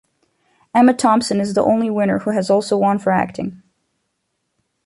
[0.73, 3.61] Emma Thompson is the only winner who has also won for acting.